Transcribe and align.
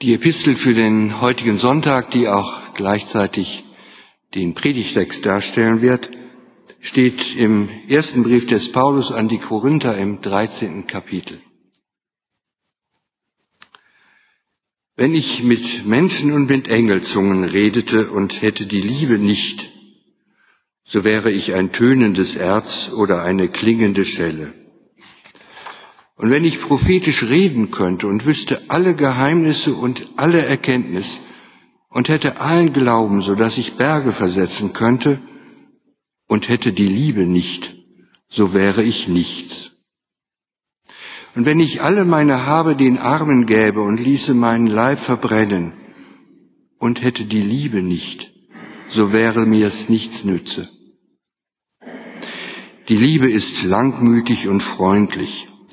Die 0.00 0.14
Epistel 0.14 0.54
für 0.54 0.74
den 0.74 1.20
heutigen 1.20 1.56
Sonntag, 1.56 2.12
die 2.12 2.28
auch 2.28 2.72
gleichzeitig 2.74 3.64
den 4.36 4.54
Predigtext 4.54 5.26
darstellen 5.26 5.82
wird, 5.82 6.10
steht 6.78 7.34
im 7.34 7.68
ersten 7.88 8.22
Brief 8.22 8.46
des 8.46 8.70
Paulus 8.70 9.10
an 9.10 9.26
die 9.26 9.38
Korinther 9.38 9.98
im 9.98 10.20
13. 10.20 10.86
Kapitel. 10.86 11.40
Wenn 14.94 15.16
ich 15.16 15.42
mit 15.42 15.84
Menschen 15.84 16.32
und 16.32 16.48
mit 16.48 16.68
Engelzungen 16.68 17.42
redete 17.42 18.08
und 18.08 18.40
hätte 18.40 18.66
die 18.66 18.80
Liebe 18.80 19.18
nicht, 19.18 19.72
so 20.84 21.02
wäre 21.02 21.32
ich 21.32 21.54
ein 21.54 21.72
tönendes 21.72 22.36
Erz 22.36 22.92
oder 22.92 23.24
eine 23.24 23.48
klingende 23.48 24.04
Schelle. 24.04 24.57
Und 26.18 26.32
wenn 26.32 26.44
ich 26.44 26.60
prophetisch 26.60 27.22
reden 27.30 27.70
könnte 27.70 28.08
und 28.08 28.26
wüsste 28.26 28.60
alle 28.66 28.96
Geheimnisse 28.96 29.74
und 29.74 30.08
alle 30.16 30.44
Erkenntnis 30.44 31.20
und 31.88 32.08
hätte 32.08 32.40
allen 32.40 32.72
Glauben, 32.72 33.22
so 33.22 33.36
dass 33.36 33.56
ich 33.56 33.74
Berge 33.74 34.10
versetzen 34.10 34.72
könnte 34.72 35.20
und 36.26 36.48
hätte 36.48 36.72
die 36.72 36.88
Liebe 36.88 37.24
nicht, 37.24 37.76
so 38.28 38.52
wäre 38.52 38.82
ich 38.82 39.06
nichts. 39.06 39.76
Und 41.36 41.46
wenn 41.46 41.60
ich 41.60 41.82
alle 41.82 42.04
meine 42.04 42.46
Habe 42.46 42.74
den 42.74 42.98
Armen 42.98 43.46
gäbe 43.46 43.80
und 43.80 44.00
ließe 44.00 44.34
meinen 44.34 44.66
Leib 44.66 44.98
verbrennen 44.98 45.74
und 46.78 47.00
hätte 47.00 47.26
die 47.26 47.42
Liebe 47.42 47.80
nicht, 47.80 48.32
so 48.90 49.12
wäre 49.12 49.46
mir 49.46 49.68
es 49.68 49.88
nichts 49.88 50.24
nütze. 50.24 50.68
Die 52.88 52.96
Liebe 52.96 53.30
ist 53.30 53.62
langmütig 53.62 54.48
und 54.48 54.64
freundlich. 54.64 55.47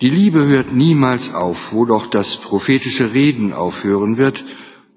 Die 0.00 0.10
Liebe 0.10 0.46
hört 0.46 0.72
niemals 0.72 1.32
auf, 1.32 1.72
wo 1.72 1.84
doch 1.84 2.06
das 2.06 2.36
prophetische 2.36 3.14
Reden 3.14 3.52
aufhören 3.52 4.16
wird 4.16 4.44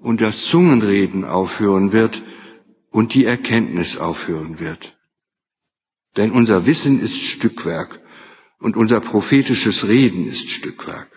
und 0.00 0.20
das 0.20 0.44
Zungenreden 0.44 1.24
aufhören 1.24 1.92
wird 1.92 2.22
und 2.90 3.14
die 3.14 3.24
Erkenntnis 3.24 3.96
aufhören 3.96 4.58
wird. 4.58 4.98
Denn 6.16 6.32
unser 6.32 6.66
Wissen 6.66 7.00
ist 7.00 7.22
Stückwerk 7.22 8.00
und 8.58 8.76
unser 8.76 9.00
prophetisches 9.00 9.86
Reden 9.86 10.26
ist 10.26 10.50
Stückwerk. 10.50 11.10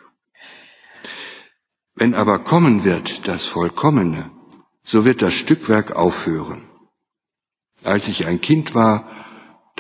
Wenn 1.96 2.14
aber 2.14 2.40
kommen 2.40 2.84
wird 2.84 3.28
das 3.28 3.46
Vollkommene, 3.46 4.32
so 4.84 5.06
wird 5.06 5.22
das 5.22 5.34
Stückwerk 5.34 5.96
aufhören. 5.96 6.70
Als 7.84 8.08
ich 8.08 8.28
ein 8.28 8.42
Kind 8.42 8.76
war, 8.76 9.21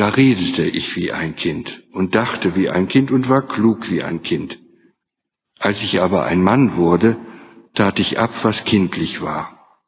da 0.01 0.09
redete 0.09 0.63
ich 0.63 0.95
wie 0.95 1.11
ein 1.11 1.35
Kind 1.35 1.83
und 1.91 2.15
dachte 2.15 2.55
wie 2.55 2.71
ein 2.71 2.87
Kind 2.87 3.11
und 3.11 3.29
war 3.29 3.47
klug 3.47 3.91
wie 3.91 4.01
ein 4.01 4.23
Kind. 4.23 4.59
Als 5.59 5.83
ich 5.83 6.01
aber 6.01 6.25
ein 6.25 6.41
Mann 6.41 6.75
wurde, 6.75 7.23
tat 7.75 7.99
ich 7.99 8.17
ab, 8.17 8.31
was 8.41 8.63
kindlich 8.63 9.21
war. 9.21 9.79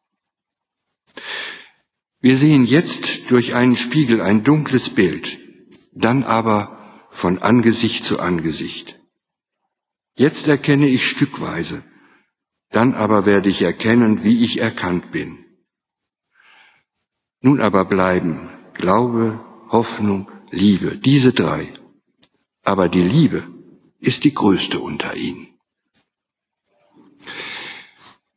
Wir 2.20 2.38
sehen 2.38 2.66
jetzt 2.66 3.32
durch 3.32 3.56
einen 3.56 3.76
Spiegel 3.76 4.22
ein 4.22 4.44
dunkles 4.44 4.92
Bild, 4.92 5.40
dann 5.94 6.24
aber 6.24 7.08
von 7.10 7.40
Angesicht 7.40 8.06
zu 8.06 8.20
Angesicht. 8.20 9.00
Jetzt 10.14 10.48
erkenne 10.48 10.90
ich 10.90 11.08
stückweise, 11.08 11.84
dann 12.70 12.94
aber 12.94 13.26
werde 13.26 13.50
ich 13.50 13.64
erkennen, 13.64 14.24
wie 14.24 14.44
ich 14.44 14.60
erkannt 14.60 15.10
bin. 15.10 15.44
Nun 17.42 17.60
aber 17.60 17.86
bleiben 17.86 18.52
Glaube, 18.76 19.53
Hoffnung, 19.74 20.32
Liebe, 20.52 20.98
diese 20.98 21.34
drei. 21.34 21.68
Aber 22.64 22.88
die 22.88 23.02
Liebe 23.02 23.44
ist 24.00 24.24
die 24.24 24.34
größte 24.34 24.80
unter 24.80 25.16
ihnen. 25.16 25.48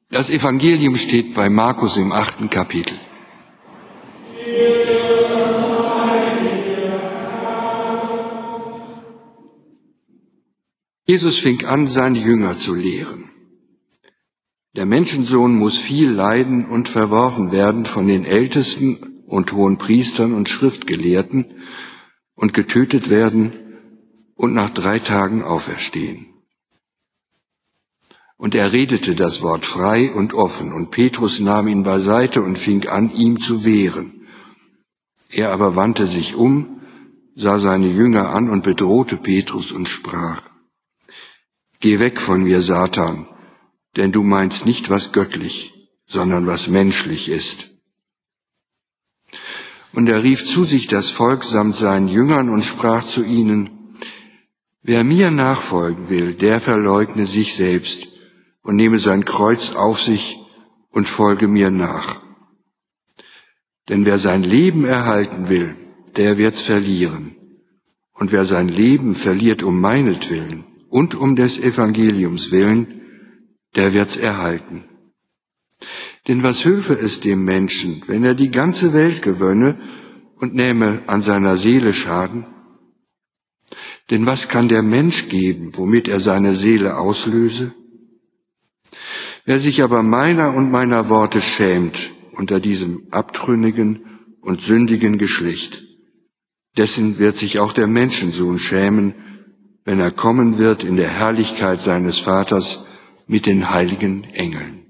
Das 0.09 0.31
Evangelium 0.31 0.97
steht 0.97 1.35
bei 1.35 1.51
Markus 1.51 1.99
im 1.99 2.11
achten 2.11 2.49
Kapitel. 2.49 2.99
Jesus 11.07 11.39
fing 11.39 11.65
an, 11.67 11.87
seine 11.87 12.19
Jünger 12.19 12.59
zu 12.59 12.75
lehren. 12.75 13.31
Der 14.75 14.87
Menschensohn 14.87 15.55
muss 15.55 15.77
viel 15.79 16.11
leiden 16.11 16.67
und 16.67 16.89
verworfen 16.89 17.53
werden 17.53 17.85
von 17.85 18.07
den 18.07 18.25
Ältesten 18.25 19.16
und 19.27 19.53
hohen 19.53 19.79
Priestern 19.79 20.33
und 20.33 20.49
Schriftgelehrten 20.49 21.47
und 22.35 22.55
getötet 22.55 23.11
werden 23.11 23.53
und 24.35 24.55
nach 24.55 24.71
drei 24.71 24.99
Tagen 24.99 25.43
auferstehen. 25.43 26.27
Und 28.37 28.55
er 28.55 28.73
redete 28.73 29.15
das 29.15 29.43
Wort 29.43 29.65
frei 29.65 30.13
und 30.13 30.35
offen, 30.35 30.73
und 30.73 30.91
Petrus 30.91 31.41
nahm 31.41 31.69
ihn 31.69 31.83
beiseite 31.83 32.43
und 32.43 32.59
fing 32.59 32.87
an, 32.87 33.11
ihm 33.11 33.41
zu 33.41 33.65
wehren. 33.65 34.27
Er 35.31 35.53
aber 35.53 35.75
wandte 35.75 36.07
sich 36.07 36.35
um, 36.35 36.81
sah 37.35 37.59
seine 37.59 37.89
Jünger 37.89 38.31
an 38.31 38.51
und 38.51 38.63
bedrohte 38.63 39.17
Petrus 39.17 39.73
und 39.73 39.89
sprach, 39.89 40.43
Geh 41.81 41.99
weg 41.99 42.21
von 42.21 42.43
mir, 42.43 42.63
Satan, 42.63 43.27
denn 43.97 44.13
du 44.13 44.23
meinst 44.23 44.67
nicht, 44.67 44.91
was 44.91 45.13
göttlich, 45.13 45.75
sondern 46.07 46.47
was 46.47 46.69
menschlich 46.69 47.29
ist. 47.29 47.76
Und 49.97 50.11
er 50.11 50.23
rief 50.23 50.47
zu 50.47 50.63
sich 50.63 50.89
das 50.89 51.09
Volk 51.09 51.43
samt 51.43 51.75
seinen 51.75 52.09
Jüngern 52.09 52.51
und 52.51 52.67
sprach 52.67 53.03
zu 53.03 53.25
ihnen, 53.25 53.71
Wer 54.83 55.05
mir 55.05 55.31
nachfolgen 55.31 56.11
will, 56.11 56.35
der 56.35 56.61
verleugne 56.61 57.25
sich 57.25 57.55
selbst 57.55 58.07
und 58.63 58.77
nehme 58.77 58.99
sein 58.99 59.25
Kreuz 59.25 59.73
auf 59.73 60.03
sich 60.03 60.39
und 60.91 61.09
folge 61.09 61.49
mir 61.49 61.71
nach. 61.71 62.21
Denn 63.89 64.05
wer 64.05 64.19
sein 64.19 64.43
Leben 64.43 64.85
erhalten 64.85 65.49
will, 65.49 65.75
der 66.19 66.37
wird's 66.37 66.61
verlieren. 66.61 67.35
Und 68.13 68.33
wer 68.33 68.45
sein 68.45 68.69
Leben 68.69 69.15
verliert 69.15 69.63
um 69.63 69.81
meinetwillen 69.81 70.65
und 70.91 71.15
um 71.15 71.37
des 71.37 71.59
Evangeliums 71.59 72.53
willen, 72.53 73.01
der 73.77 73.95
wird's 73.95 74.19
erhalten. 74.19 74.85
Denn 76.29 76.43
was 76.43 76.65
höfe 76.65 76.95
es 76.95 77.21
dem 77.21 77.45
Menschen, 77.45 78.03
wenn 78.07 78.25
er 78.25 78.35
die 78.35 78.51
ganze 78.51 78.93
Welt 78.93 79.23
gewönne 79.23 79.79
und 80.37 80.55
nähme 80.55 81.03
an 81.07 81.23
seiner 81.23 81.57
Seele 81.57 81.93
Schaden? 81.93 82.47
Denn 84.11 84.27
was 84.27 84.49
kann 84.49 84.69
der 84.69 84.83
Mensch 84.83 85.29
geben, 85.29 85.73
womit 85.75 86.09
er 86.09 86.21
seine 86.21 86.55
Seele 86.55 86.97
auslöse? 86.97 87.73
Wer 89.45 89.61
sich 89.61 89.83
aber 89.83 90.03
meiner 90.03 90.55
und 90.55 90.71
meiner 90.71 91.09
Worte 91.09 91.41
schämt 91.41 92.11
unter 92.33 92.61
diesem 92.61 93.07
abtrünnigen 93.11 94.05
und 94.41 94.61
sündigen 94.61 95.19
Geschlecht, 95.19 95.85
dessen 96.77 97.19
wird 97.19 97.37
sich 97.37 97.59
auch 97.59 97.73
der 97.73 97.87
Menschensohn 97.87 98.59
schämen, 98.59 99.15
wenn 99.85 100.01
er 100.01 100.11
kommen 100.11 100.59
wird 100.59 100.83
in 100.83 100.97
der 100.97 101.09
Herrlichkeit 101.09 101.81
seines 101.81 102.19
Vaters 102.19 102.85
mit 103.27 103.47
den 103.47 103.71
heiligen 103.71 104.25
Engeln. 104.25 104.86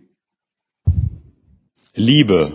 Liebe, 1.99 2.53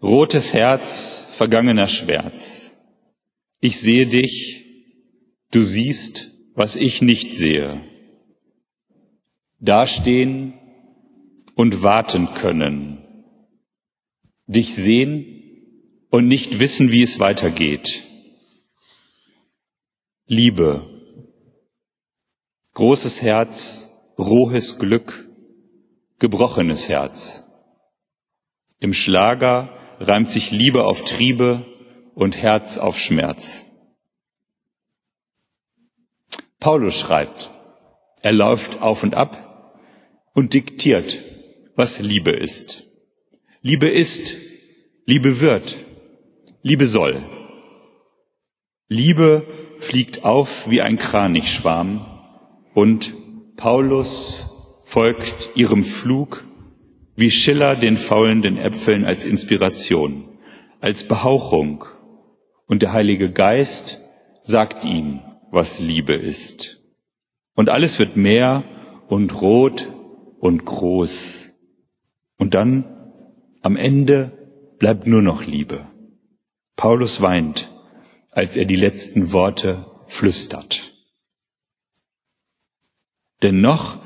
rotes 0.00 0.54
Herz, 0.54 1.26
vergangener 1.30 1.88
Schmerz. 1.88 2.74
Ich 3.60 3.78
sehe 3.78 4.06
dich, 4.06 4.64
du 5.50 5.60
siehst, 5.60 6.30
was 6.54 6.74
ich 6.74 7.02
nicht 7.02 7.34
sehe. 7.34 7.84
Dastehen 9.60 10.54
und 11.54 11.82
warten 11.82 12.32
können. 12.32 13.04
Dich 14.46 14.74
sehen 14.74 16.06
und 16.08 16.26
nicht 16.26 16.60
wissen, 16.60 16.92
wie 16.92 17.02
es 17.02 17.20
weitergeht. 17.20 18.06
Liebe, 20.26 20.88
großes 22.72 23.20
Herz, 23.20 23.90
rohes 24.16 24.78
Glück, 24.78 25.23
gebrochenes 26.24 26.88
Herz. 26.88 27.44
Im 28.80 28.94
Schlager 28.94 29.68
reimt 30.00 30.30
sich 30.30 30.50
Liebe 30.50 30.86
auf 30.86 31.04
Triebe 31.04 31.66
und 32.14 32.38
Herz 32.38 32.78
auf 32.78 32.98
Schmerz. 32.98 33.66
Paulus 36.60 36.98
schreibt, 36.98 37.50
Er 38.22 38.32
läuft 38.32 38.80
auf 38.80 39.02
und 39.02 39.14
ab 39.14 39.76
und 40.32 40.54
diktiert, 40.54 41.20
was 41.76 42.00
Liebe 42.00 42.30
ist. 42.30 42.84
Liebe 43.60 43.88
ist, 43.90 44.34
Liebe 45.04 45.40
wird, 45.40 45.76
Liebe 46.62 46.86
soll. 46.86 47.22
Liebe 48.88 49.46
fliegt 49.76 50.24
auf 50.24 50.70
wie 50.70 50.80
ein 50.80 50.96
Kranichschwarm 50.96 52.06
und 52.72 53.12
Paulus 53.56 54.53
folgt 54.94 55.50
ihrem 55.56 55.82
Flug 55.82 56.44
wie 57.16 57.32
Schiller 57.32 57.74
den 57.74 57.96
faulenden 57.96 58.56
Äpfeln 58.56 59.04
als 59.04 59.24
Inspiration, 59.24 60.38
als 60.80 61.08
Behauchung. 61.08 61.84
Und 62.66 62.82
der 62.82 62.92
Heilige 62.92 63.28
Geist 63.32 64.00
sagt 64.42 64.84
ihm, 64.84 65.18
was 65.50 65.80
Liebe 65.80 66.12
ist. 66.12 66.80
Und 67.56 67.70
alles 67.70 67.98
wird 67.98 68.16
mehr 68.16 68.62
und 69.08 69.40
rot 69.42 69.88
und 70.38 70.64
groß. 70.64 71.48
Und 72.38 72.54
dann 72.54 72.84
am 73.62 73.74
Ende 73.74 74.30
bleibt 74.78 75.08
nur 75.08 75.22
noch 75.22 75.44
Liebe. 75.44 75.88
Paulus 76.76 77.20
weint, 77.20 77.72
als 78.30 78.56
er 78.56 78.64
die 78.64 78.76
letzten 78.76 79.32
Worte 79.32 79.86
flüstert. 80.06 80.94
Denn 83.42 83.60
noch 83.60 84.03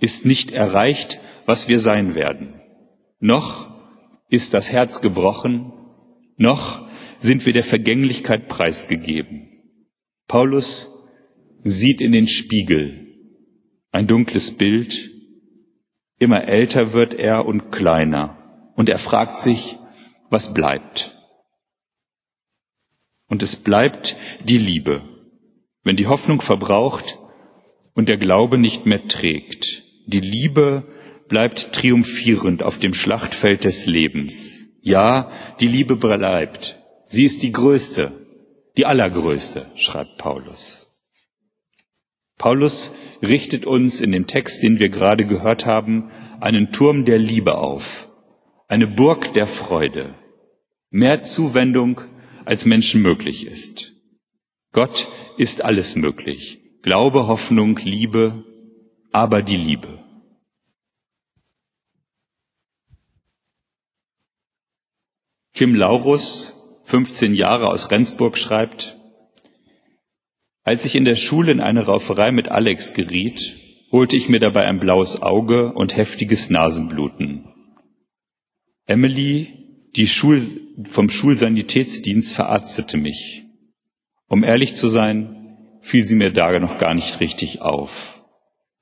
ist 0.00 0.26
nicht 0.26 0.52
erreicht, 0.52 1.18
was 1.46 1.68
wir 1.68 1.78
sein 1.78 2.14
werden. 2.14 2.60
Noch 3.18 3.74
ist 4.28 4.54
das 4.54 4.72
Herz 4.72 5.00
gebrochen, 5.00 5.72
noch 6.36 6.86
sind 7.18 7.46
wir 7.46 7.52
der 7.52 7.64
Vergänglichkeit 7.64 8.48
preisgegeben. 8.48 9.48
Paulus 10.28 10.92
sieht 11.62 12.00
in 12.00 12.12
den 12.12 12.28
Spiegel 12.28 13.06
ein 13.92 14.06
dunkles 14.06 14.50
Bild, 14.50 15.10
immer 16.18 16.44
älter 16.44 16.92
wird 16.92 17.14
er 17.14 17.46
und 17.46 17.70
kleiner, 17.70 18.72
und 18.74 18.88
er 18.88 18.98
fragt 18.98 19.40
sich, 19.40 19.78
was 20.28 20.52
bleibt. 20.52 21.16
Und 23.28 23.42
es 23.42 23.56
bleibt 23.56 24.16
die 24.44 24.58
Liebe, 24.58 25.02
wenn 25.82 25.96
die 25.96 26.06
Hoffnung 26.06 26.40
verbraucht 26.40 27.18
und 27.94 28.08
der 28.08 28.18
Glaube 28.18 28.58
nicht 28.58 28.86
mehr 28.86 29.08
trägt. 29.08 29.85
Die 30.06 30.20
Liebe 30.20 30.84
bleibt 31.28 31.72
triumphierend 31.72 32.62
auf 32.62 32.78
dem 32.78 32.94
Schlachtfeld 32.94 33.64
des 33.64 33.86
Lebens. 33.86 34.66
Ja, 34.80 35.30
die 35.60 35.66
Liebe 35.66 35.96
bleibt. 35.96 36.78
Sie 37.06 37.24
ist 37.24 37.42
die 37.42 37.52
größte, 37.52 38.12
die 38.76 38.86
allergrößte, 38.86 39.66
schreibt 39.74 40.16
Paulus. 40.16 40.86
Paulus 42.38 42.92
richtet 43.20 43.66
uns 43.66 44.00
in 44.00 44.12
dem 44.12 44.26
Text, 44.26 44.62
den 44.62 44.78
wir 44.78 44.90
gerade 44.90 45.26
gehört 45.26 45.66
haben, 45.66 46.10
einen 46.40 46.70
Turm 46.70 47.04
der 47.04 47.18
Liebe 47.18 47.58
auf, 47.58 48.08
eine 48.68 48.86
Burg 48.86 49.32
der 49.32 49.46
Freude, 49.46 50.14
mehr 50.90 51.22
Zuwendung, 51.22 52.00
als 52.44 52.64
Menschen 52.64 53.02
möglich 53.02 53.46
ist. 53.46 53.92
Gott 54.72 55.08
ist 55.36 55.64
alles 55.64 55.96
möglich. 55.96 56.60
Glaube, 56.82 57.26
Hoffnung, 57.26 57.76
Liebe, 57.82 58.44
aber 59.10 59.42
die 59.42 59.56
Liebe. 59.56 59.95
Kim 65.56 65.74
Laurus, 65.74 66.82
15 66.84 67.34
Jahre 67.34 67.68
aus 67.68 67.90
Rendsburg, 67.90 68.36
schreibt, 68.36 68.98
als 70.64 70.84
ich 70.84 70.94
in 70.94 71.06
der 71.06 71.16
Schule 71.16 71.50
in 71.50 71.60
eine 71.60 71.86
Rauferei 71.86 72.30
mit 72.30 72.48
Alex 72.48 72.92
geriet, 72.92 73.56
holte 73.90 74.18
ich 74.18 74.28
mir 74.28 74.38
dabei 74.38 74.66
ein 74.66 74.80
blaues 74.80 75.22
Auge 75.22 75.72
und 75.72 75.96
heftiges 75.96 76.50
Nasenbluten. 76.50 77.46
Emily, 78.84 79.88
die 79.96 80.06
Schul 80.06 80.42
vom 80.84 81.08
Schulsanitätsdienst, 81.08 82.34
verarztete 82.34 82.98
mich. 82.98 83.44
Um 84.28 84.44
ehrlich 84.44 84.74
zu 84.74 84.88
sein, 84.88 85.56
fiel 85.80 86.04
sie 86.04 86.16
mir 86.16 86.30
da 86.30 86.58
noch 86.58 86.76
gar 86.76 86.92
nicht 86.92 87.20
richtig 87.20 87.62
auf. 87.62 88.22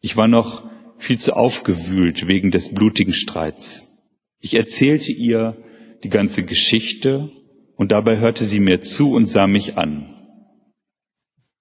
Ich 0.00 0.16
war 0.16 0.26
noch 0.26 0.68
viel 0.98 1.18
zu 1.18 1.36
aufgewühlt 1.36 2.26
wegen 2.26 2.50
des 2.50 2.74
blutigen 2.74 3.14
Streits. 3.14 3.92
Ich 4.40 4.54
erzählte 4.54 5.12
ihr, 5.12 5.63
die 6.04 6.10
ganze 6.10 6.44
Geschichte 6.44 7.30
und 7.76 7.90
dabei 7.90 8.18
hörte 8.18 8.44
sie 8.44 8.60
mir 8.60 8.82
zu 8.82 9.12
und 9.12 9.26
sah 9.26 9.46
mich 9.46 9.76
an. 9.76 10.14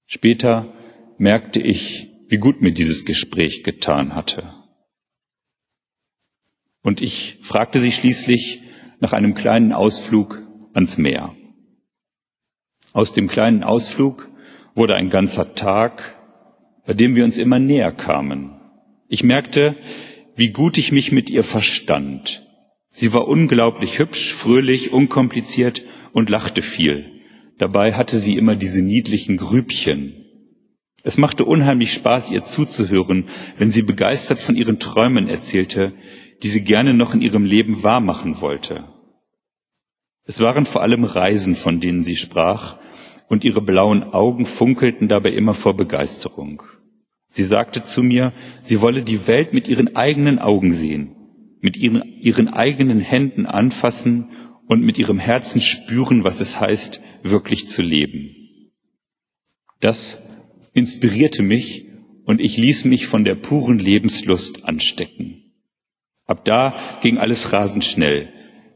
Später 0.05 0.71
merkte 1.17 1.61
ich, 1.61 2.09
wie 2.27 2.37
gut 2.37 2.61
mir 2.61 2.71
dieses 2.71 3.05
Gespräch 3.05 3.63
getan 3.63 4.15
hatte. 4.15 4.53
Und 6.81 7.01
ich 7.01 7.39
fragte 7.41 7.79
sie 7.79 7.91
schließlich 7.91 8.61
nach 8.99 9.13
einem 9.13 9.33
kleinen 9.33 9.71
Ausflug 9.71 10.45
ans 10.73 10.97
Meer. 10.97 11.35
Aus 12.91 13.13
dem 13.13 13.27
kleinen 13.27 13.63
Ausflug 13.63 14.29
wurde 14.75 14.95
ein 14.95 15.09
ganzer 15.09 15.55
Tag, 15.55 16.15
bei 16.85 16.93
dem 16.93 17.15
wir 17.15 17.23
uns 17.23 17.37
immer 17.37 17.59
näher 17.59 17.91
kamen. 17.91 18.59
Ich 19.07 19.23
merkte, 19.23 19.75
wie 20.35 20.49
gut 20.49 20.77
ich 20.77 20.91
mich 20.91 21.11
mit 21.11 21.29
ihr 21.29 21.43
verstand, 21.43 22.45
Sie 22.95 23.11
war 23.11 23.27
unglaublich 23.27 23.97
hübsch, 23.97 24.33
fröhlich, 24.33 24.93
unkompliziert 24.93 25.83
und 26.11 26.29
lachte 26.29 26.61
viel. 26.61 27.05
Dabei 27.57 27.93
hatte 27.93 28.19
sie 28.19 28.37
immer 28.37 28.55
diese 28.55 28.83
niedlichen 28.83 29.37
Grübchen. 29.37 30.13
Es 31.01 31.17
machte 31.17 31.43
unheimlich 31.43 31.91
Spaß, 31.91 32.29
ihr 32.29 32.43
zuzuhören, 32.43 33.25
wenn 33.57 33.71
sie 33.71 33.81
begeistert 33.81 34.39
von 34.39 34.55
ihren 34.55 34.77
Träumen 34.77 35.27
erzählte, 35.27 35.93
die 36.43 36.47
sie 36.47 36.63
gerne 36.63 36.93
noch 36.93 37.15
in 37.15 37.21
ihrem 37.21 37.45
Leben 37.45 37.81
wahrmachen 37.81 38.41
wollte. 38.41 38.83
Es 40.25 40.39
waren 40.39 40.67
vor 40.67 40.83
allem 40.83 41.03
Reisen, 41.03 41.55
von 41.55 41.79
denen 41.79 42.03
sie 42.03 42.15
sprach, 42.15 42.77
und 43.27 43.43
ihre 43.43 43.61
blauen 43.61 44.03
Augen 44.03 44.45
funkelten 44.45 45.07
dabei 45.07 45.31
immer 45.31 45.55
vor 45.55 45.75
Begeisterung. 45.75 46.61
Sie 47.27 47.43
sagte 47.43 47.83
zu 47.83 48.03
mir, 48.03 48.33
sie 48.61 48.81
wolle 48.81 49.01
die 49.01 49.25
Welt 49.25 49.51
mit 49.51 49.67
ihren 49.67 49.95
eigenen 49.95 50.37
Augen 50.37 50.71
sehen 50.71 51.15
mit 51.63 51.77
ihren, 51.77 52.03
ihren 52.19 52.49
eigenen 52.49 52.99
Händen 52.99 53.45
anfassen 53.45 54.31
und 54.67 54.81
mit 54.81 54.99
ihrem 54.99 55.17
Herzen 55.17 55.61
spüren, 55.61 56.25
was 56.25 56.41
es 56.41 56.59
heißt, 56.59 56.99
wirklich 57.23 57.67
zu 57.67 57.81
leben. 57.81 58.35
Das 59.79 60.37
inspirierte 60.73 61.41
mich 61.41 61.85
und 62.25 62.41
ich 62.41 62.57
ließ 62.57 62.83
mich 62.83 63.07
von 63.07 63.23
der 63.23 63.35
puren 63.35 63.79
Lebenslust 63.79 64.65
anstecken. 64.65 65.53
Ab 66.25 66.43
da 66.43 66.75
ging 67.01 67.17
alles 67.17 67.53
rasend 67.53 67.85
schnell. 67.85 68.27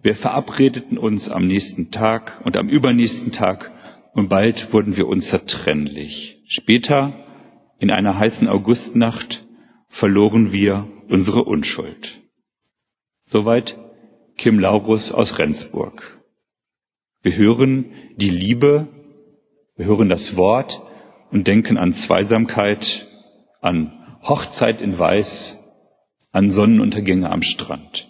Wir 0.01 0.15
verabredeten 0.15 0.97
uns 0.97 1.27
am 1.27 1.45
nächsten 1.45 1.91
Tag 1.91 2.39
und 2.45 2.55
am 2.55 2.69
übernächsten 2.69 3.33
Tag 3.33 3.71
und 4.13 4.29
bald 4.29 4.71
wurden 4.71 4.95
wir 4.95 5.07
unzertrennlich. 5.07 6.41
Später, 6.45 7.25
in 7.79 7.91
einer 7.91 8.17
heißen 8.17 8.47
Augustnacht, 8.47 9.45
verloren 9.89 10.53
wir 10.53 10.87
unsere 11.09 11.43
Unschuld. 11.43 12.21
Soweit 13.29 13.77
Kim 14.37 14.57
Laurus 14.57 15.11
aus 15.11 15.37
Rendsburg. 15.37 16.21
Wir 17.21 17.35
hören 17.35 17.91
die 18.15 18.29
Liebe, 18.29 18.87
wir 19.75 19.85
hören 19.85 20.07
das 20.07 20.37
Wort 20.37 20.81
und 21.29 21.45
denken 21.45 21.77
an 21.77 21.91
Zweisamkeit, 21.91 23.05
an 23.59 24.17
Hochzeit 24.23 24.79
in 24.79 24.97
Weiß, 24.97 25.59
an 26.31 26.51
Sonnenuntergänge 26.51 27.29
am 27.29 27.41
Strand. 27.41 28.09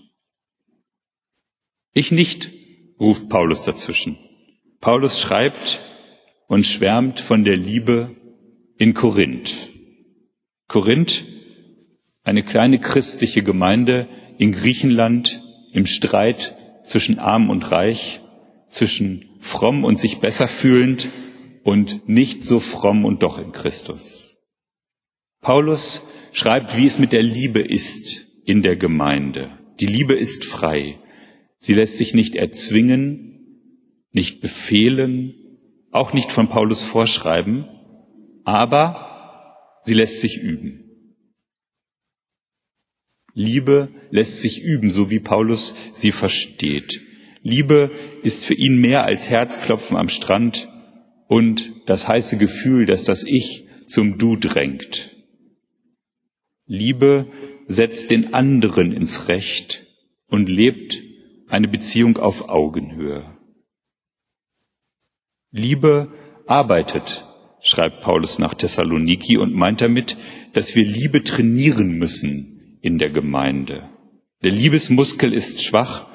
Ich 1.93 2.11
nicht, 2.11 2.51
ruft 2.99 3.27
Paulus 3.27 3.63
dazwischen. 3.63 4.19
Paulus 4.81 5.19
schreibt 5.19 5.79
und 6.45 6.67
schwärmt 6.67 7.19
von 7.19 7.43
der 7.43 7.57
Liebe 7.57 8.15
in 8.77 8.93
Korinth. 8.93 9.71
Korinth, 10.67 11.25
eine 12.23 12.43
kleine 12.43 12.77
christliche 12.77 13.41
Gemeinde, 13.41 14.07
in 14.37 14.51
Griechenland 14.51 15.41
im 15.73 15.85
Streit 15.85 16.55
zwischen 16.83 17.19
arm 17.19 17.49
und 17.49 17.71
reich, 17.71 18.21
zwischen 18.69 19.25
fromm 19.39 19.83
und 19.83 19.99
sich 19.99 20.19
besser 20.19 20.47
fühlend 20.47 21.09
und 21.63 22.07
nicht 22.07 22.43
so 22.43 22.59
fromm 22.59 23.05
und 23.05 23.23
doch 23.23 23.39
in 23.39 23.51
Christus. 23.51 24.37
Paulus 25.41 26.07
schreibt, 26.31 26.77
wie 26.77 26.85
es 26.85 26.99
mit 26.99 27.13
der 27.13 27.23
Liebe 27.23 27.61
ist 27.61 28.25
in 28.45 28.63
der 28.63 28.75
Gemeinde. 28.75 29.51
Die 29.79 29.85
Liebe 29.85 30.13
ist 30.13 30.45
frei. 30.45 30.99
Sie 31.59 31.73
lässt 31.73 31.97
sich 31.97 32.13
nicht 32.13 32.35
erzwingen, 32.35 33.27
nicht 34.11 34.41
befehlen, 34.41 35.33
auch 35.91 36.13
nicht 36.13 36.31
von 36.31 36.47
Paulus 36.47 36.83
vorschreiben, 36.83 37.67
aber 38.45 39.81
sie 39.83 39.93
lässt 39.93 40.21
sich 40.21 40.37
üben. 40.41 40.86
Liebe 43.37 43.89
lässt 44.09 44.41
sich 44.41 44.63
üben, 44.63 44.89
so 44.89 45.11
wie 45.11 45.19
Paulus 45.19 45.75
sie 45.93 46.11
versteht. 46.11 47.03
Liebe 47.43 47.91
ist 48.23 48.45
für 48.45 48.55
ihn 48.55 48.81
mehr 48.81 49.03
als 49.03 49.29
Herzklopfen 49.29 49.95
am 49.95 50.09
Strand 50.09 50.67
und 51.27 51.71
das 51.85 52.07
heiße 52.07 52.37
Gefühl, 52.37 52.87
dass 52.87 53.03
das 53.03 53.23
Ich 53.23 53.67
zum 53.85 54.17
Du 54.17 54.37
drängt. 54.37 55.15
Liebe 56.65 57.27
setzt 57.67 58.09
den 58.09 58.33
anderen 58.33 58.91
ins 58.91 59.27
Recht 59.27 59.85
und 60.25 60.49
lebt 60.49 61.03
eine 61.47 61.67
Beziehung 61.67 62.17
auf 62.17 62.49
Augenhöhe. 62.49 63.37
Liebe 65.51 66.11
arbeitet, 66.47 67.27
schreibt 67.61 68.01
Paulus 68.01 68.39
nach 68.39 68.55
Thessaloniki 68.55 69.37
und 69.37 69.53
meint 69.53 69.81
damit, 69.81 70.17
dass 70.53 70.75
wir 70.75 70.83
Liebe 70.83 71.23
trainieren 71.23 71.91
müssen 71.99 72.55
in 72.87 72.97
der 72.97 73.09
Gemeinde. 73.09 73.89
Der 74.43 74.51
Liebesmuskel 74.51 75.33
ist 75.33 75.61
schwach 75.61 76.07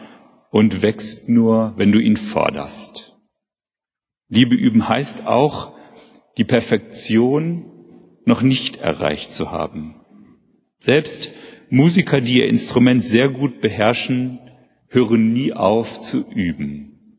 und 0.50 0.80
wächst 0.80 1.28
nur, 1.28 1.74
wenn 1.76 1.92
du 1.92 1.98
ihn 1.98 2.16
forderst. 2.16 3.14
Liebe 4.28 4.54
üben 4.54 4.88
heißt 4.88 5.26
auch, 5.26 5.74
die 6.38 6.44
Perfektion 6.44 7.66
noch 8.24 8.40
nicht 8.40 8.78
erreicht 8.78 9.34
zu 9.34 9.50
haben. 9.50 9.96
Selbst 10.80 11.34
Musiker, 11.68 12.22
die 12.22 12.38
ihr 12.38 12.48
Instrument 12.48 13.04
sehr 13.04 13.28
gut 13.28 13.60
beherrschen, 13.60 14.38
hören 14.88 15.34
nie 15.34 15.52
auf 15.52 16.00
zu 16.00 16.24
üben. 16.30 17.18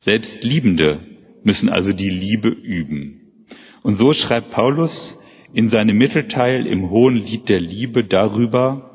Selbst 0.00 0.44
Liebende 0.44 1.00
müssen 1.44 1.70
also 1.70 1.94
die 1.94 2.10
Liebe 2.10 2.48
üben. 2.48 3.46
Und 3.82 3.96
so 3.96 4.12
schreibt 4.12 4.50
Paulus 4.50 5.18
in 5.52 5.68
seinem 5.68 5.98
Mittelteil 5.98 6.66
im 6.66 6.90
Hohen 6.90 7.16
Lied 7.16 7.48
der 7.48 7.60
Liebe 7.60 8.04
darüber, 8.04 8.86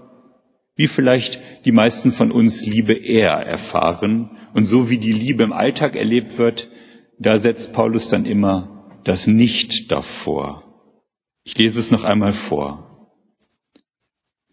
wie 0.76 0.88
vielleicht 0.88 1.40
die 1.66 1.72
meisten 1.72 2.12
von 2.12 2.32
uns 2.32 2.66
Liebe 2.66 2.94
eher 2.94 3.34
erfahren 3.34 4.38
und 4.54 4.66
so 4.66 4.90
wie 4.90 4.98
die 4.98 5.14
Liebe 5.14 5.44
im 5.44 5.54
Alltag 5.54 5.96
erlebt 5.96 6.38
wird, 6.38 6.70
da 7.20 7.38
setzt 7.38 7.74
Paulus 7.74 8.10
dann 8.10 8.26
immer 8.26 9.00
das 9.04 9.28
Nicht 9.28 9.92
davor. 9.92 10.64
Ich 11.44 11.58
lese 11.58 11.80
es 11.80 11.92
noch 11.92 12.04
einmal 12.04 12.34
vor. 12.34 13.16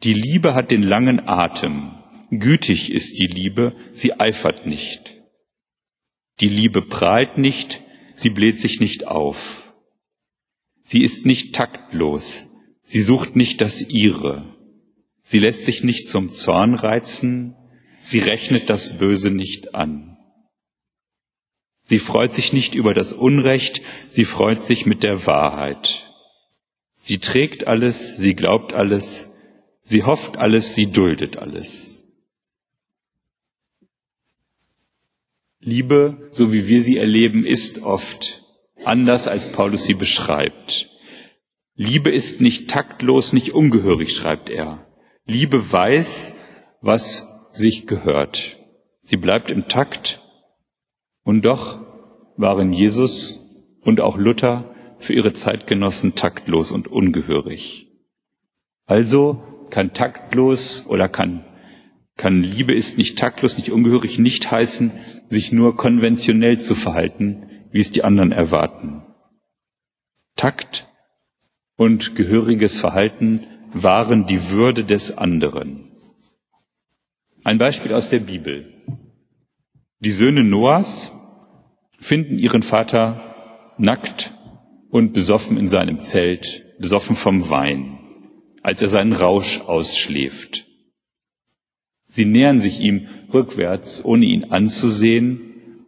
Die 0.02 0.14
Liebe 0.14 0.54
hat 0.54 0.70
den 0.70 0.82
langen 0.82 1.28
Atem. 1.28 1.92
Gütig 2.30 2.92
ist 2.92 3.18
die 3.18 3.26
Liebe, 3.26 3.74
sie 3.90 4.20
eifert 4.20 4.66
nicht. 4.66 5.16
Die 6.40 6.48
Liebe 6.48 6.82
prahlt 6.82 7.36
nicht, 7.38 7.82
sie 8.14 8.30
bläht 8.30 8.60
sich 8.60 8.80
nicht 8.80 9.06
auf. 9.06 9.67
Sie 10.88 11.02
ist 11.02 11.26
nicht 11.26 11.54
taktlos, 11.54 12.46
sie 12.82 13.00
sucht 13.00 13.36
nicht 13.36 13.60
das 13.60 13.82
ihre. 13.82 14.56
Sie 15.22 15.38
lässt 15.38 15.66
sich 15.66 15.84
nicht 15.84 16.08
zum 16.08 16.30
Zorn 16.30 16.74
reizen, 16.74 17.54
sie 18.00 18.20
rechnet 18.20 18.70
das 18.70 18.98
Böse 18.98 19.30
nicht 19.30 19.74
an. 19.74 20.16
Sie 21.84 21.98
freut 21.98 22.34
sich 22.34 22.52
nicht 22.52 22.74
über 22.74 22.94
das 22.94 23.12
Unrecht, 23.12 23.82
sie 24.08 24.24
freut 24.24 24.62
sich 24.62 24.86
mit 24.86 25.02
der 25.02 25.26
Wahrheit. 25.26 26.10
Sie 26.96 27.18
trägt 27.18 27.66
alles, 27.66 28.16
sie 28.16 28.34
glaubt 28.34 28.72
alles, 28.72 29.28
Sie 29.90 30.02
hofft 30.02 30.36
alles, 30.36 30.74
sie 30.74 30.92
duldet 30.92 31.38
alles. 31.38 32.04
Liebe, 35.60 36.28
so 36.30 36.52
wie 36.52 36.68
wir 36.68 36.82
sie 36.82 36.98
erleben, 36.98 37.46
ist 37.46 37.78
oft 37.78 38.44
anders, 38.84 39.28
als 39.28 39.52
Paulus 39.52 39.84
sie 39.84 39.94
beschreibt. 39.94 40.90
Liebe 41.74 42.10
ist 42.10 42.40
nicht 42.40 42.68
taktlos, 42.68 43.32
nicht 43.32 43.54
ungehörig, 43.54 44.12
schreibt 44.12 44.50
er. 44.50 44.86
Liebe 45.26 45.72
weiß, 45.72 46.34
was 46.80 47.28
sich 47.50 47.86
gehört. 47.86 48.58
Sie 49.02 49.16
bleibt 49.16 49.50
im 49.50 49.68
Takt. 49.68 50.22
Und 51.22 51.44
doch 51.44 51.80
waren 52.36 52.72
Jesus 52.72 53.40
und 53.82 54.00
auch 54.00 54.16
Luther 54.16 54.74
für 54.98 55.12
ihre 55.12 55.32
Zeitgenossen 55.32 56.14
taktlos 56.14 56.72
und 56.72 56.88
ungehörig. 56.88 57.88
Also 58.86 59.42
kann 59.70 59.92
taktlos 59.92 60.86
oder 60.88 61.08
kann, 61.08 61.44
kann 62.16 62.42
Liebe 62.42 62.74
ist 62.74 62.98
nicht 62.98 63.18
taktlos, 63.18 63.58
nicht 63.58 63.70
ungehörig, 63.70 64.18
nicht 64.18 64.50
heißen, 64.50 64.90
sich 65.28 65.52
nur 65.52 65.76
konventionell 65.76 66.58
zu 66.58 66.74
verhalten, 66.74 67.47
wie 67.70 67.80
es 67.80 67.90
die 67.90 68.04
anderen 68.04 68.32
erwarten. 68.32 69.02
Takt 70.36 70.88
und 71.76 72.16
gehöriges 72.16 72.78
Verhalten 72.78 73.44
waren 73.72 74.26
die 74.26 74.50
Würde 74.50 74.84
des 74.84 75.18
anderen. 75.18 75.92
Ein 77.44 77.58
Beispiel 77.58 77.92
aus 77.92 78.08
der 78.08 78.20
Bibel. 78.20 78.72
Die 80.00 80.10
Söhne 80.10 80.44
Noahs 80.44 81.12
finden 81.98 82.38
ihren 82.38 82.62
Vater 82.62 83.74
nackt 83.78 84.34
und 84.90 85.12
besoffen 85.12 85.56
in 85.56 85.68
seinem 85.68 86.00
Zelt, 86.00 86.78
besoffen 86.78 87.16
vom 87.16 87.50
Wein 87.50 87.98
als 88.68 88.82
er 88.82 88.88
seinen 88.88 89.14
Rausch 89.14 89.62
ausschläft. 89.62 90.66
Sie 92.06 92.26
nähern 92.26 92.60
sich 92.60 92.80
ihm 92.80 93.08
rückwärts, 93.32 94.04
ohne 94.04 94.26
ihn 94.26 94.44
anzusehen, 94.44 95.44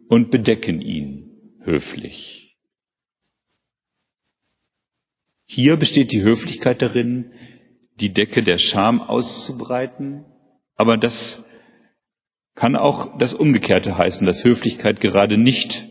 und 0.07 0.31
bedecken 0.31 0.81
ihn 0.81 1.20
höflich. 1.63 2.57
Hier 5.45 5.75
besteht 5.77 6.11
die 6.11 6.21
Höflichkeit 6.21 6.81
darin, 6.81 7.33
die 7.99 8.13
Decke 8.13 8.41
der 8.43 8.57
Scham 8.57 9.01
auszubreiten, 9.01 10.25
aber 10.75 10.97
das 10.97 11.43
kann 12.55 12.75
auch 12.75 13.17
das 13.17 13.33
Umgekehrte 13.33 13.97
heißen, 13.97 14.25
dass 14.25 14.43
Höflichkeit 14.43 15.01
gerade 15.01 15.37
nicht 15.37 15.87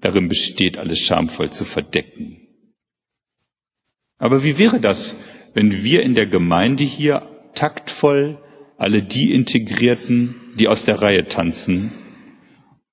darin 0.00 0.28
besteht, 0.28 0.78
alles 0.78 0.98
schamvoll 0.98 1.50
zu 1.50 1.64
verdecken. 1.64 2.40
Aber 4.18 4.44
wie 4.44 4.58
wäre 4.58 4.80
das, 4.80 5.16
wenn 5.54 5.84
wir 5.84 6.02
in 6.02 6.14
der 6.14 6.26
Gemeinde 6.26 6.84
hier 6.84 7.28
taktvoll 7.54 8.38
alle 8.76 9.02
die 9.02 9.32
integrierten, 9.32 10.34
die 10.58 10.68
aus 10.68 10.84
der 10.84 11.00
Reihe 11.00 11.28
tanzen 11.28 11.92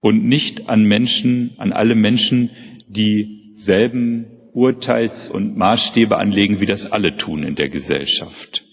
und 0.01 0.25
nicht 0.25 0.67
an 0.67 0.83
Menschen, 0.83 1.53
an 1.57 1.71
alle 1.71 1.95
Menschen, 1.95 2.49
die 2.87 3.53
selben 3.55 4.25
Urteils- 4.53 5.29
und 5.29 5.55
Maßstäbe 5.55 6.17
anlegen, 6.17 6.59
wie 6.59 6.65
das 6.65 6.91
alle 6.91 7.15
tun 7.15 7.43
in 7.43 7.55
der 7.55 7.69
Gesellschaft. 7.69 8.65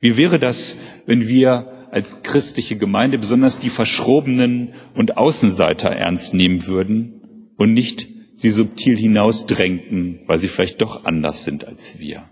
Wie 0.00 0.16
wäre 0.16 0.38
das, 0.38 0.78
wenn 1.06 1.28
wir 1.28 1.88
als 1.90 2.22
christliche 2.22 2.76
Gemeinde 2.76 3.18
besonders 3.18 3.60
die 3.60 3.68
Verschrobenen 3.68 4.72
und 4.94 5.18
Außenseiter 5.18 5.90
ernst 5.90 6.32
nehmen 6.32 6.66
würden 6.66 7.50
und 7.56 7.74
nicht 7.74 8.08
sie 8.34 8.50
subtil 8.50 8.96
hinausdrängten, 8.96 10.20
weil 10.26 10.38
sie 10.38 10.48
vielleicht 10.48 10.80
doch 10.80 11.04
anders 11.04 11.44
sind 11.44 11.66
als 11.66 11.98
wir? 11.98 12.28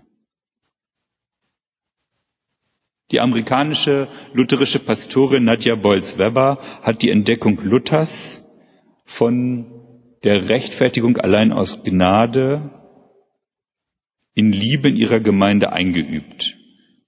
Die 3.11 3.19
amerikanische 3.19 4.07
lutherische 4.33 4.79
Pastorin 4.79 5.43
Nadja 5.43 5.75
Bolz-Weber 5.75 6.59
hat 6.81 7.01
die 7.01 7.09
Entdeckung 7.09 7.59
Luthers 7.61 8.45
von 9.03 9.65
der 10.23 10.47
Rechtfertigung 10.47 11.17
allein 11.17 11.51
aus 11.51 11.83
Gnade 11.83 12.69
in 14.33 14.53
Liebe 14.53 14.89
in 14.89 14.95
ihrer 14.95 15.19
Gemeinde 15.19 15.73
eingeübt. 15.73 16.57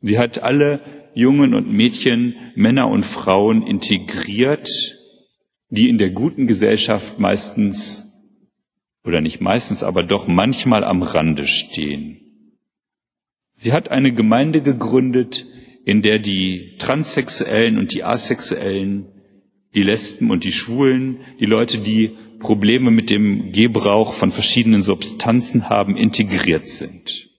Sie 0.02 0.20
hat 0.20 0.44
alle 0.44 0.82
Jungen 1.14 1.54
und 1.54 1.72
Mädchen, 1.72 2.36
Männer 2.56 2.90
und 2.90 3.06
Frauen 3.06 3.66
integriert, 3.66 4.70
die 5.70 5.88
in 5.88 6.00
der 6.00 6.10
guten 6.10 6.48
Gesellschaft 6.48 7.18
meistens 7.20 8.10
oder 9.06 9.22
nicht 9.22 9.40
meistens, 9.40 9.84
aber 9.84 10.04
doch 10.04 10.28
manchmal 10.28 10.84
am 10.84 11.02
Rande 11.02 11.48
stehen. 11.48 12.20
Sie 13.54 13.72
hat 13.72 13.90
eine 13.90 14.12
Gemeinde 14.12 14.62
gegründet, 14.62 15.46
in 15.86 16.02
der 16.02 16.20
die 16.20 16.76
Transsexuellen 16.78 17.78
und 17.78 17.94
die 17.94 18.04
Asexuellen, 18.04 19.08
die 19.76 19.84
Lesben 19.84 20.32
und 20.32 20.44
die 20.44 20.52
Schwulen, 20.52 21.22
die 21.40 21.46
Leute, 21.46 21.80
die 21.80 22.12
Probleme 22.40 22.92
mit 22.92 23.10
dem 23.10 23.52
Gebrauch 23.52 24.14
von 24.14 24.32
verschiedenen 24.32 24.82
Substanzen 24.82 25.70
haben, 25.70 25.96
integriert 25.96 26.68
sind. 26.68 27.30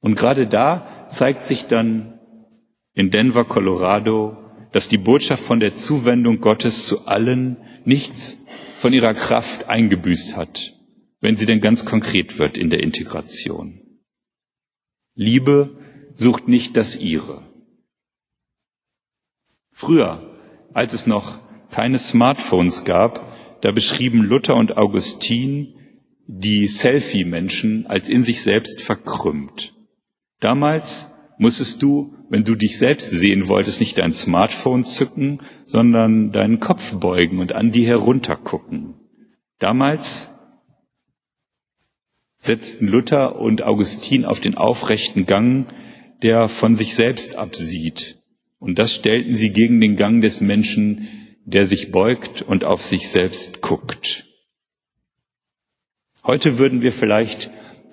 Und 0.00 0.16
gerade 0.16 0.46
da 0.46 1.08
zeigt 1.08 1.46
sich 1.46 1.66
dann 1.66 2.20
in 2.94 3.10
Denver, 3.10 3.44
Colorado, 3.44 4.36
dass 4.72 4.88
die 4.88 4.98
Botschaft 4.98 5.42
von 5.42 5.60
der 5.60 5.74
Zuwendung 5.74 6.40
Gottes 6.40 6.86
zu 6.86 7.06
allen 7.06 7.56
nichts 7.84 8.38
von 8.76 8.92
ihrer 8.92 9.14
Kraft 9.14 9.68
eingebüßt 9.68 10.36
hat, 10.36 10.74
wenn 11.20 11.36
sie 11.36 11.46
denn 11.46 11.60
ganz 11.60 11.84
konkret 11.84 12.38
wird 12.38 12.58
in 12.58 12.70
der 12.70 12.82
Integration. 12.82 13.80
Liebe 15.14 15.78
sucht 16.14 16.48
nicht 16.48 16.76
das 16.76 16.96
ihre. 16.96 17.53
Früher, 19.84 20.22
als 20.72 20.94
es 20.94 21.06
noch 21.06 21.40
keine 21.70 21.98
Smartphones 21.98 22.84
gab, 22.84 23.20
da 23.60 23.70
beschrieben 23.70 24.22
Luther 24.22 24.56
und 24.56 24.78
Augustin 24.78 25.74
die 26.26 26.68
Selfie-Menschen 26.68 27.86
als 27.86 28.08
in 28.08 28.24
sich 28.24 28.40
selbst 28.40 28.80
verkrümmt. 28.80 29.74
Damals 30.40 31.12
musstest 31.36 31.82
du, 31.82 32.16
wenn 32.30 32.44
du 32.44 32.54
dich 32.54 32.78
selbst 32.78 33.10
sehen 33.10 33.48
wolltest, 33.48 33.78
nicht 33.78 33.98
dein 33.98 34.12
Smartphone 34.12 34.84
zücken, 34.84 35.42
sondern 35.66 36.32
deinen 36.32 36.60
Kopf 36.60 36.94
beugen 36.94 37.38
und 37.40 37.52
an 37.52 37.70
dir 37.70 37.86
heruntergucken. 37.86 38.94
Damals 39.58 40.30
setzten 42.38 42.86
Luther 42.86 43.38
und 43.38 43.62
Augustin 43.62 44.24
auf 44.24 44.40
den 44.40 44.56
aufrechten 44.56 45.26
Gang 45.26 45.66
der 46.22 46.48
von 46.48 46.74
sich 46.74 46.94
selbst 46.94 47.36
absieht. 47.36 48.23
Und 48.64 48.78
das 48.78 48.94
stellten 48.94 49.34
sie 49.34 49.52
gegen 49.52 49.78
den 49.78 49.94
Gang 49.94 50.22
des 50.22 50.40
Menschen, 50.40 51.06
der 51.44 51.66
sich 51.66 51.92
beugt 51.92 52.40
und 52.40 52.64
auf 52.64 52.80
sich 52.80 53.10
selbst 53.10 53.60
guckt. 53.60 54.24
Heute 56.24 56.56
würden 56.56 56.80
wir 56.80 56.90
vielleicht 56.90 57.50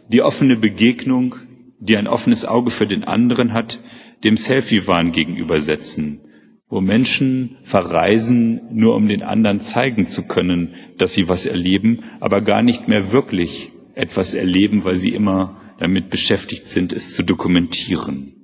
die 0.07 0.21
offene 0.21 0.55
Begegnung, 0.55 1.35
die 1.79 1.97
ein 1.97 2.07
offenes 2.07 2.45
Auge 2.45 2.71
für 2.71 2.87
den 2.87 3.03
anderen 3.03 3.51
hat, 3.51 3.81
dem 4.23 4.37
Selfie-Wahn 4.37 5.11
gegenübersetzen, 5.11 6.21
wo 6.69 6.79
Menschen 6.79 7.57
verreisen, 7.63 8.61
nur 8.71 8.95
um 8.95 9.09
den 9.09 9.23
anderen 9.23 9.59
zeigen 9.59 10.07
zu 10.07 10.23
können, 10.23 10.73
dass 10.97 11.13
sie 11.13 11.27
was 11.27 11.45
erleben, 11.45 12.05
aber 12.21 12.39
gar 12.39 12.61
nicht 12.61 12.87
mehr 12.87 13.11
wirklich 13.11 13.73
etwas 13.93 14.33
erleben, 14.35 14.85
weil 14.85 14.95
sie 14.95 15.09
immer 15.09 15.59
damit 15.79 16.09
beschäftigt 16.09 16.69
sind, 16.69 16.93
es 16.93 17.13
zu 17.13 17.23
dokumentieren. 17.23 18.40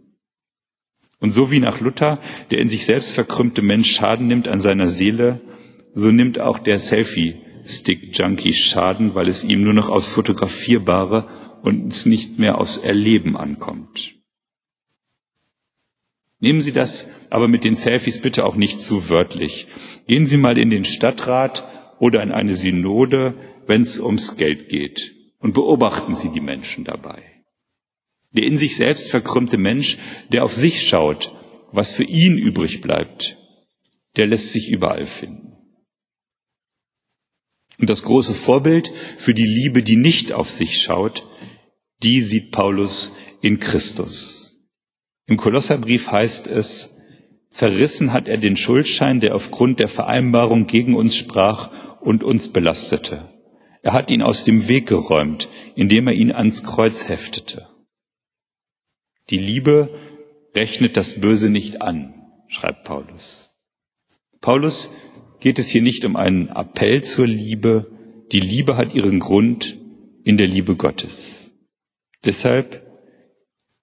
Und 1.20 1.32
so 1.32 1.52
wie 1.52 1.60
nach 1.60 1.80
Luther 1.80 2.20
der 2.52 2.60
in 2.60 2.70
sich 2.70 2.86
selbst 2.86 3.14
verkrümmte 3.14 3.62
Mensch 3.62 3.92
Schaden 3.92 4.28
nimmt 4.28 4.48
an 4.48 4.62
seiner 4.62 4.88
Seele, 4.88 5.42
so 5.94 6.12
nimmt 6.12 6.40
auch 6.40 6.60
der 6.60 6.80
Selfie-Stick-Junkie 6.80 8.54
Schaden, 8.54 9.16
weil 9.16 9.28
es 9.28 9.44
ihm 9.44 9.64
nur 9.64 9.74
noch 9.74 9.90
aufs 9.90 10.10
Fotografierbare 10.10 11.28
und 11.64 12.06
nicht 12.06 12.38
mehr 12.38 12.60
aufs 12.60 12.78
Erleben 12.78 13.36
ankommt. 13.36 14.14
Nehmen 16.40 16.62
Sie 16.62 16.72
das 16.72 17.10
aber 17.32 17.48
mit 17.48 17.64
den 17.64 17.74
Selfies 17.74 18.22
bitte 18.22 18.46
auch 18.46 18.56
nicht 18.56 18.80
zu 18.80 19.10
wörtlich. 19.10 19.68
Gehen 20.08 20.28
Sie 20.28 20.38
mal 20.38 20.58
in 20.58 20.70
den 20.70 20.86
Stadtrat 20.86 21.68
oder 22.00 22.22
in 22.22 22.32
eine 22.32 22.54
Synode, 22.54 23.34
wenn 23.66 23.82
es 23.82 24.00
ums 24.00 24.38
Geld 24.38 24.70
geht, 24.70 25.16
und 25.40 25.54
beobachten 25.54 26.14
Sie 26.14 26.30
die 26.30 26.40
Menschen 26.40 26.84
dabei. 26.84 27.37
Der 28.38 28.46
in 28.46 28.60
sich 28.60 28.76
selbst 28.76 29.10
verkrümmte 29.10 29.58
Mensch, 29.58 29.98
der 30.32 30.44
auf 30.44 30.54
sich 30.54 30.88
schaut, 30.88 31.36
was 31.72 31.94
für 31.94 32.04
ihn 32.04 32.38
übrig 32.38 32.82
bleibt, 32.82 33.40
der 34.16 34.28
lässt 34.28 34.52
sich 34.52 34.70
überall 34.70 35.08
finden. 35.08 35.54
Und 37.80 37.90
das 37.90 38.04
große 38.04 38.36
Vorbild 38.36 38.92
für 39.18 39.34
die 39.34 39.48
Liebe, 39.48 39.82
die 39.82 39.96
nicht 39.96 40.34
auf 40.34 40.52
sich 40.52 40.80
schaut, 40.80 41.28
die 42.04 42.22
sieht 42.22 42.52
Paulus 42.52 43.14
in 43.42 43.60
Christus. 43.60 44.60
Im 45.26 45.38
Kolosserbrief 45.38 46.12
heißt 46.12 46.46
es, 46.46 46.98
zerrissen 47.50 48.14
hat 48.14 48.28
er 48.28 48.38
den 48.38 48.56
Schuldschein, 48.56 49.20
der 49.20 49.34
aufgrund 49.34 49.80
der 49.80 49.88
Vereinbarung 49.88 50.68
gegen 50.68 50.94
uns 50.94 51.16
sprach 51.16 51.72
und 52.02 52.24
uns 52.24 52.50
belastete. 52.50 53.34
Er 53.82 53.94
hat 53.94 54.12
ihn 54.12 54.22
aus 54.22 54.44
dem 54.44 54.68
Weg 54.68 54.86
geräumt, 54.86 55.50
indem 55.74 56.06
er 56.06 56.14
ihn 56.14 56.32
ans 56.32 56.64
Kreuz 56.64 57.10
heftete. 57.10 57.68
Die 59.30 59.38
Liebe 59.38 59.90
rechnet 60.56 60.98
das 60.98 61.20
Böse 61.20 61.50
nicht 61.50 61.82
an, 61.82 62.14
schreibt 62.48 62.84
Paulus. 62.84 63.60
Paulus 64.42 64.92
geht 65.40 65.60
es 65.60 65.70
hier 65.70 65.82
nicht 65.82 66.06
um 66.06 66.16
einen 66.16 66.50
Appell 66.50 67.04
zur 67.04 67.28
Liebe. 67.28 67.92
Die 68.32 68.40
Liebe 68.40 68.78
hat 68.78 68.96
ihren 68.96 69.20
Grund 69.20 69.78
in 70.24 70.38
der 70.38 70.48
Liebe 70.48 70.76
Gottes. 70.76 71.52
Deshalb 72.26 72.86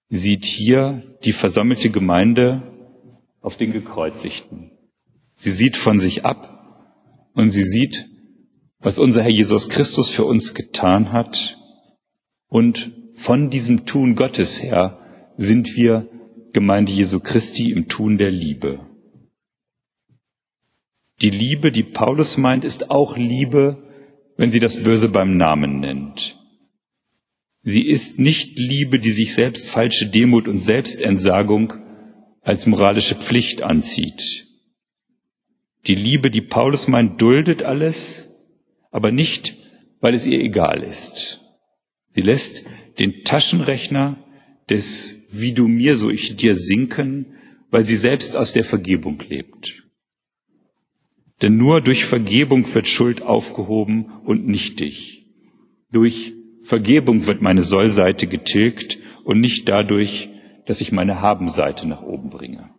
sieht 0.09 0.45
hier 0.45 1.17
die 1.23 1.31
versammelte 1.31 1.89
Gemeinde 1.89 2.63
auf 3.41 3.57
den 3.57 3.71
Gekreuzigten. 3.71 4.71
Sie 5.35 5.51
sieht 5.51 5.77
von 5.77 5.99
sich 5.99 6.25
ab 6.25 7.31
und 7.33 7.49
sie 7.49 7.63
sieht, 7.63 8.09
was 8.79 8.99
unser 8.99 9.23
Herr 9.23 9.31
Jesus 9.31 9.69
Christus 9.69 10.09
für 10.09 10.25
uns 10.25 10.53
getan 10.53 11.11
hat. 11.11 11.57
Und 12.47 12.91
von 13.15 13.49
diesem 13.49 13.85
Tun 13.85 14.15
Gottes 14.15 14.61
her 14.61 14.99
sind 15.37 15.75
wir 15.75 16.09
Gemeinde 16.53 16.91
Jesu 16.93 17.19
Christi 17.19 17.71
im 17.71 17.87
Tun 17.87 18.17
der 18.17 18.31
Liebe. 18.31 18.79
Die 21.21 21.29
Liebe, 21.29 21.71
die 21.71 21.83
Paulus 21.83 22.37
meint, 22.37 22.65
ist 22.65 22.91
auch 22.91 23.17
Liebe, 23.17 23.83
wenn 24.37 24.51
sie 24.51 24.59
das 24.59 24.83
Böse 24.83 25.09
beim 25.09 25.37
Namen 25.37 25.79
nennt. 25.79 26.39
Sie 27.63 27.87
ist 27.87 28.19
nicht 28.19 28.59
Liebe, 28.59 28.99
die 28.99 29.09
sich 29.09 29.33
selbst 29.33 29.69
falsche 29.69 30.07
Demut 30.07 30.47
und 30.47 30.59
Selbstentsagung 30.59 31.73
als 32.41 32.67
moralische 32.67 33.15
Pflicht 33.15 33.63
anzieht. 33.63 34.47
Die 35.87 35.95
Liebe, 35.95 36.29
die 36.29 36.41
Paulus 36.41 36.87
meint, 36.87 37.21
duldet 37.21 37.63
alles, 37.63 38.31
aber 38.91 39.11
nicht, 39.11 39.57
weil 39.99 40.13
es 40.13 40.25
ihr 40.25 40.39
egal 40.39 40.83
ist. 40.83 41.41
Sie 42.11 42.21
lässt 42.21 42.63
den 42.99 43.23
Taschenrechner 43.23 44.23
des 44.69 45.24
wie 45.39 45.53
du 45.53 45.67
mir, 45.67 45.95
so 45.95 46.09
ich 46.09 46.35
dir 46.35 46.55
sinken, 46.55 47.35
weil 47.71 47.85
sie 47.85 47.97
selbst 47.97 48.37
aus 48.37 48.53
der 48.53 48.63
Vergebung 48.63 49.19
lebt. 49.27 49.83
Denn 51.41 51.57
nur 51.57 51.81
durch 51.81 52.05
Vergebung 52.05 52.73
wird 52.73 52.87
Schuld 52.87 53.21
aufgehoben 53.21 54.05
und 54.23 54.47
nicht 54.47 54.79
dich. 54.79 55.25
Durch 55.91 56.33
Vergebung 56.61 57.27
wird 57.27 57.41
meine 57.41 57.61
Sollseite 57.61 58.27
getilgt 58.27 58.97
und 59.23 59.39
nicht 59.39 59.67
dadurch, 59.67 60.29
dass 60.65 60.81
ich 60.81 60.91
meine 60.91 61.21
Habenseite 61.21 61.87
nach 61.87 62.01
oben 62.01 62.29
bringe. 62.29 62.69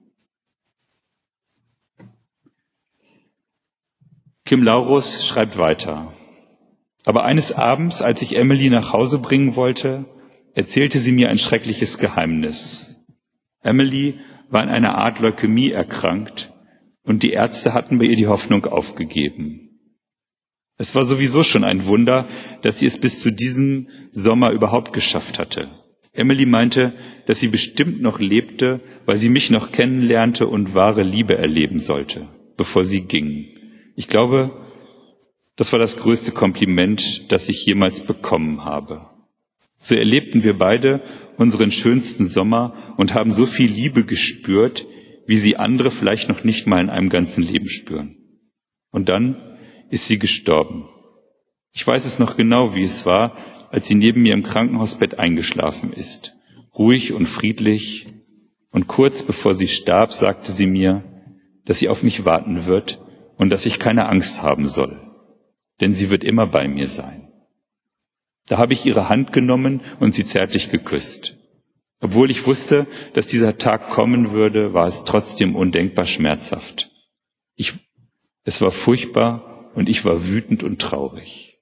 Kim 4.44 4.62
Laurus 4.62 5.26
schreibt 5.26 5.58
weiter. 5.58 6.12
Aber 7.04 7.24
eines 7.24 7.52
Abends, 7.52 8.00
als 8.00 8.22
ich 8.22 8.36
Emily 8.36 8.70
nach 8.70 8.92
Hause 8.92 9.18
bringen 9.18 9.56
wollte, 9.56 10.06
erzählte 10.56 10.98
sie 10.98 11.12
mir 11.12 11.28
ein 11.28 11.38
schreckliches 11.38 11.98
Geheimnis. 11.98 12.96
Emily 13.62 14.14
war 14.48 14.62
an 14.62 14.70
einer 14.70 14.96
Art 14.96 15.20
Leukämie 15.20 15.70
erkrankt 15.70 16.52
und 17.02 17.22
die 17.22 17.32
Ärzte 17.32 17.74
hatten 17.74 17.98
bei 17.98 18.06
ihr 18.06 18.16
die 18.16 18.26
Hoffnung 18.26 18.64
aufgegeben. 18.64 19.78
Es 20.78 20.94
war 20.94 21.04
sowieso 21.04 21.42
schon 21.42 21.62
ein 21.62 21.86
Wunder, 21.86 22.26
dass 22.62 22.78
sie 22.78 22.86
es 22.86 22.98
bis 22.98 23.20
zu 23.20 23.30
diesem 23.30 23.88
Sommer 24.12 24.50
überhaupt 24.50 24.92
geschafft 24.92 25.38
hatte. 25.38 25.68
Emily 26.14 26.46
meinte, 26.46 26.94
dass 27.26 27.38
sie 27.38 27.48
bestimmt 27.48 28.00
noch 28.00 28.18
lebte, 28.18 28.80
weil 29.04 29.18
sie 29.18 29.28
mich 29.28 29.50
noch 29.50 29.72
kennenlernte 29.72 30.46
und 30.46 30.74
wahre 30.74 31.02
Liebe 31.02 31.36
erleben 31.36 31.80
sollte, 31.80 32.28
bevor 32.56 32.86
sie 32.86 33.02
ging. 33.02 33.46
Ich 33.94 34.08
glaube, 34.08 34.52
das 35.56 35.72
war 35.72 35.78
das 35.78 35.98
größte 35.98 36.32
Kompliment, 36.32 37.30
das 37.30 37.50
ich 37.50 37.66
jemals 37.66 38.00
bekommen 38.00 38.64
habe. 38.64 39.15
So 39.78 39.94
erlebten 39.94 40.42
wir 40.42 40.56
beide 40.56 41.02
unseren 41.36 41.70
schönsten 41.70 42.26
Sommer 42.26 42.74
und 42.96 43.14
haben 43.14 43.32
so 43.32 43.46
viel 43.46 43.70
Liebe 43.70 44.04
gespürt, 44.04 44.86
wie 45.26 45.36
sie 45.36 45.56
andere 45.56 45.90
vielleicht 45.90 46.28
noch 46.28 46.44
nicht 46.44 46.66
mal 46.66 46.80
in 46.80 46.90
einem 46.90 47.08
ganzen 47.08 47.42
Leben 47.42 47.68
spüren. 47.68 48.16
Und 48.90 49.08
dann 49.08 49.36
ist 49.90 50.06
sie 50.06 50.18
gestorben. 50.18 50.88
Ich 51.72 51.86
weiß 51.86 52.06
es 52.06 52.18
noch 52.18 52.36
genau, 52.36 52.74
wie 52.74 52.82
es 52.82 53.04
war, 53.04 53.36
als 53.70 53.86
sie 53.86 53.94
neben 53.94 54.22
mir 54.22 54.32
im 54.32 54.42
Krankenhausbett 54.42 55.18
eingeschlafen 55.18 55.92
ist. 55.92 56.36
Ruhig 56.74 57.12
und 57.12 57.26
friedlich. 57.26 58.06
Und 58.70 58.86
kurz 58.86 59.22
bevor 59.22 59.54
sie 59.54 59.68
starb, 59.68 60.12
sagte 60.12 60.52
sie 60.52 60.66
mir, 60.66 61.02
dass 61.66 61.78
sie 61.78 61.88
auf 61.88 62.02
mich 62.02 62.24
warten 62.24 62.66
wird 62.66 63.00
und 63.36 63.50
dass 63.50 63.66
ich 63.66 63.78
keine 63.78 64.06
Angst 64.06 64.42
haben 64.42 64.66
soll. 64.66 65.00
Denn 65.80 65.94
sie 65.94 66.10
wird 66.10 66.24
immer 66.24 66.46
bei 66.46 66.68
mir 66.68 66.88
sein. 66.88 67.15
Da 68.46 68.58
habe 68.58 68.72
ich 68.72 68.86
ihre 68.86 69.08
Hand 69.08 69.32
genommen 69.32 69.80
und 70.00 70.14
sie 70.14 70.24
zärtlich 70.24 70.70
geküsst. 70.70 71.36
Obwohl 72.00 72.30
ich 72.30 72.46
wusste, 72.46 72.86
dass 73.14 73.26
dieser 73.26 73.58
Tag 73.58 73.90
kommen 73.90 74.32
würde, 74.32 74.74
war 74.74 74.86
es 74.86 75.04
trotzdem 75.04 75.56
undenkbar 75.56 76.06
schmerzhaft. 76.06 76.90
Ich, 77.54 77.72
es 78.44 78.60
war 78.60 78.70
furchtbar 78.70 79.72
und 79.74 79.88
ich 79.88 80.04
war 80.04 80.28
wütend 80.28 80.62
und 80.62 80.80
traurig. 80.80 81.58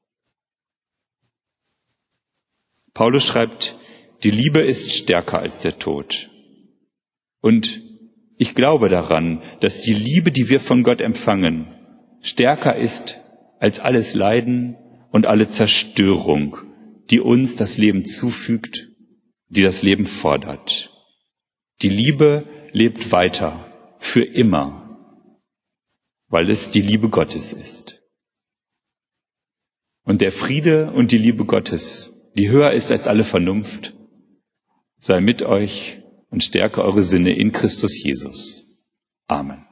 Paulus 2.92 3.25
schreibt, 3.25 3.77
die 4.23 4.31
Liebe 4.31 4.61
ist 4.61 4.92
stärker 4.92 5.38
als 5.38 5.61
der 5.61 5.79
Tod. 5.79 6.31
Und 7.40 7.83
ich 8.37 8.55
glaube 8.55 8.88
daran, 8.88 9.42
dass 9.61 9.83
die 9.83 9.94
Liebe, 9.94 10.33
die 10.33 10.49
wir 10.49 10.61
von 10.61 10.83
Gott 10.83 11.01
empfangen, 11.01 11.66
stärker 12.20 12.77
ist 12.77 13.20
als 13.61 13.81
alles 13.81 14.14
Leiden 14.14 14.77
und 15.11 15.27
alle 15.27 15.49
Zerstörung 15.49 16.59
die 17.10 17.20
uns 17.20 17.56
das 17.56 17.78
Leben 17.78 18.04
zufügt, 18.04 18.88
die 19.48 19.62
das 19.62 19.82
Leben 19.82 20.06
fordert. 20.06 20.90
Die 21.82 21.88
Liebe 21.88 22.46
lebt 22.72 23.12
weiter, 23.12 23.70
für 23.98 24.22
immer, 24.22 24.98
weil 26.28 26.50
es 26.50 26.70
die 26.70 26.82
Liebe 26.82 27.08
Gottes 27.08 27.52
ist. 27.52 28.02
Und 30.04 30.20
der 30.20 30.32
Friede 30.32 30.90
und 30.92 31.12
die 31.12 31.18
Liebe 31.18 31.44
Gottes, 31.44 32.30
die 32.36 32.50
höher 32.50 32.72
ist 32.72 32.92
als 32.92 33.06
alle 33.06 33.24
Vernunft, 33.24 33.94
sei 34.98 35.20
mit 35.20 35.42
euch 35.42 36.02
und 36.30 36.44
stärke 36.44 36.82
eure 36.82 37.02
Sinne 37.02 37.34
in 37.34 37.52
Christus 37.52 38.02
Jesus. 38.02 38.84
Amen. 39.26 39.64